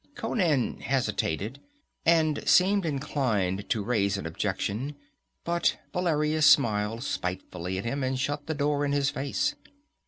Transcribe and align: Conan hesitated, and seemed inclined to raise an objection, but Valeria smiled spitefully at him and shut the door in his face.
Conan 0.15 0.79
hesitated, 0.79 1.59
and 2.07 2.41
seemed 2.49 2.87
inclined 2.87 3.69
to 3.69 3.83
raise 3.83 4.17
an 4.17 4.25
objection, 4.25 4.95
but 5.43 5.77
Valeria 5.93 6.41
smiled 6.41 7.03
spitefully 7.03 7.77
at 7.77 7.85
him 7.85 8.01
and 8.03 8.19
shut 8.19 8.47
the 8.47 8.55
door 8.55 8.83
in 8.83 8.93
his 8.93 9.11
face. 9.11 9.53